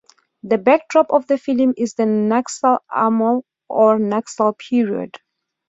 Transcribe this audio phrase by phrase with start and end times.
[0.41, 5.15] The backdrop of the film is the Naxal Amol or Naxal Period.